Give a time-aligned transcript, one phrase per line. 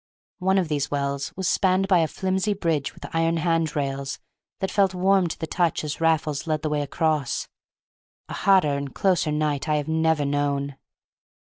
[0.39, 4.17] One of these wells was spanned by a flimsy bridge with iron handrails
[4.59, 7.47] that felt warm to the touch as Raffles led the way across!
[8.27, 10.75] A hotter and a closer night I have never known.